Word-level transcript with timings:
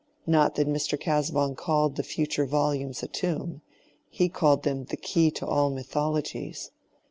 (Not 0.25 0.55
that 0.55 0.67
Mr. 0.67 0.99
Casaubon 0.99 1.53
called 1.55 1.95
the 1.95 2.01
future 2.01 2.47
volumes 2.47 3.03
a 3.03 3.07
tomb; 3.07 3.61
he 4.09 4.29
called 4.29 4.63
them 4.63 4.85
the 4.85 4.97
Key 4.97 5.29
to 5.29 5.45
all 5.45 5.69
Mythologies.) 5.69 6.71